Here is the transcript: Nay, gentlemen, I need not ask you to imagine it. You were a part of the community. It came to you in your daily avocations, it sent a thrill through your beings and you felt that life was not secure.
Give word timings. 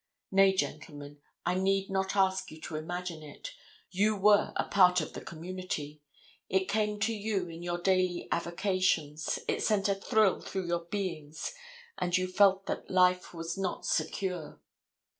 Nay, 0.31 0.55
gentlemen, 0.55 1.19
I 1.45 1.53
need 1.53 1.91
not 1.91 2.15
ask 2.15 2.49
you 2.49 2.59
to 2.61 2.75
imagine 2.75 3.21
it. 3.21 3.51
You 3.91 4.15
were 4.15 4.51
a 4.55 4.63
part 4.63 4.99
of 4.99 5.13
the 5.13 5.21
community. 5.21 6.01
It 6.49 6.67
came 6.67 6.99
to 7.01 7.13
you 7.13 7.47
in 7.47 7.61
your 7.61 7.77
daily 7.77 8.27
avocations, 8.31 9.37
it 9.47 9.61
sent 9.61 9.87
a 9.89 9.93
thrill 9.93 10.39
through 10.41 10.65
your 10.65 10.85
beings 10.85 11.53
and 11.99 12.17
you 12.17 12.27
felt 12.27 12.65
that 12.65 12.89
life 12.89 13.31
was 13.31 13.59
not 13.59 13.85
secure. 13.85 14.59